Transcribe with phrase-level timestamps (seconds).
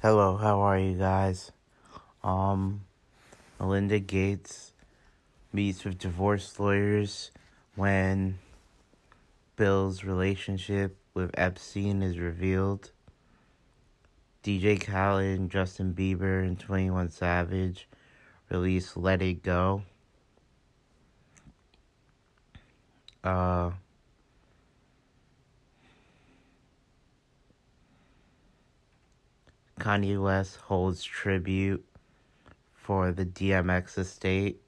[0.00, 1.50] Hello, how are you guys?
[2.22, 2.82] Um,
[3.58, 4.72] Melinda Gates
[5.52, 7.32] meets with divorce lawyers
[7.74, 8.38] when
[9.56, 12.92] Bill's relationship with Epstein is revealed.
[14.44, 17.88] DJ Khaled and Justin Bieber and 21 Savage
[18.50, 19.82] release Let It Go.
[23.24, 23.72] Uh,
[29.88, 31.82] Kanye West holds tribute
[32.74, 34.60] for the DMX estate,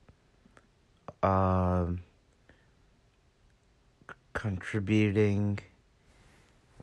[1.22, 2.00] um,
[4.32, 5.58] contributing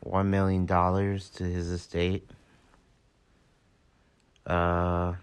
[0.06, 2.30] $1 million to his estate.
[4.46, 5.14] Uh,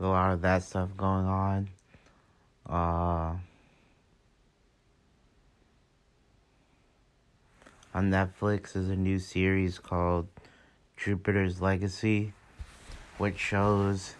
[0.00, 1.68] a lot of that stuff going on.
[2.68, 3.36] Uh,
[7.94, 10.28] on Netflix is a new series called
[10.96, 12.32] Jupiter's Legacy,
[13.16, 14.14] which shows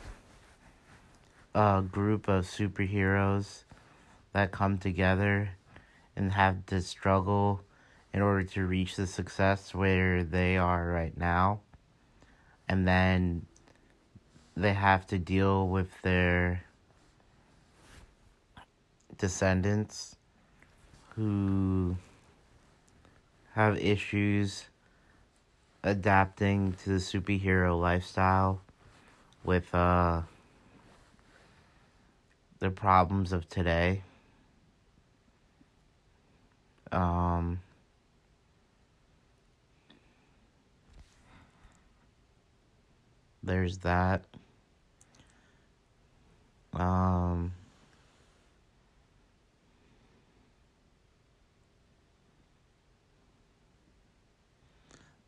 [1.55, 3.65] a group of superheroes
[4.33, 5.51] that come together
[6.17, 7.63] and have to struggle
[8.13, 11.61] in order to reach the success where they are right now.
[12.69, 13.47] And then
[14.57, 16.65] they have to deal with their
[19.17, 20.17] descendants
[21.15, 21.78] who
[23.59, 24.67] have issues
[25.83, 28.61] adapting to the superhero lifestyle
[29.43, 30.23] with uh
[32.61, 34.03] the problems of today.
[36.93, 37.61] Um
[43.43, 44.25] there's that.
[46.75, 47.18] Um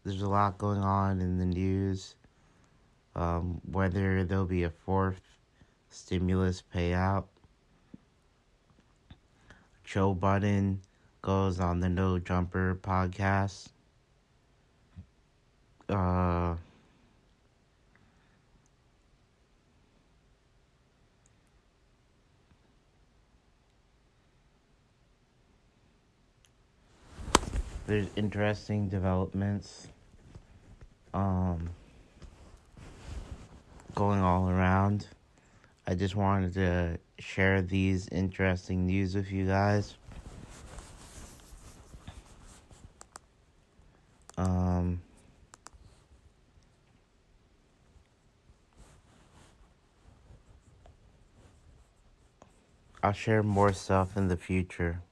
[0.05, 2.15] there's a lot going on in the news.
[3.15, 5.21] Um, whether there'll be a fourth
[5.91, 7.25] stimulus payout.
[9.85, 10.81] Joe Budden
[11.21, 13.71] goes on the No Jumper podcast.
[15.89, 15.95] Uh,
[27.91, 29.89] there's interesting developments
[31.13, 31.71] um,
[33.97, 35.09] going all around.
[35.89, 39.97] I just wanted to share these interesting news with you guys.
[44.39, 45.03] Um,
[53.03, 55.03] I'll share more stuff in the future.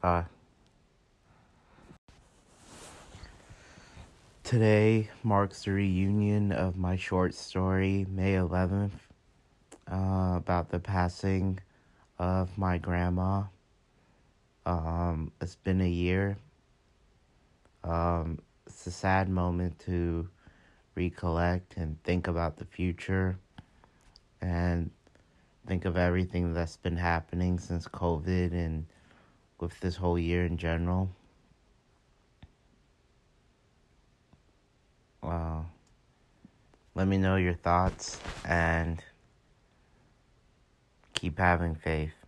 [0.00, 0.26] Bye.
[4.52, 8.90] Today marks the reunion of my short story, May 11th,
[9.90, 11.58] uh, about the passing
[12.18, 13.44] of my grandma.
[14.66, 16.36] Um, it's been a year.
[17.82, 20.28] Um, it's a sad moment to
[20.96, 23.38] recollect and think about the future
[24.42, 24.90] and
[25.66, 28.84] think of everything that's been happening since COVID and
[29.60, 31.08] with this whole year in general.
[36.94, 39.02] Let me know your thoughts and
[41.14, 42.21] keep having faith.